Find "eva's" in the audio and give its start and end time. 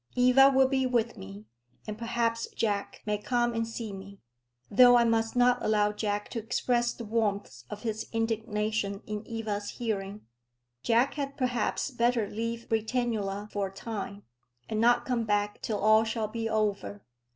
9.27-9.69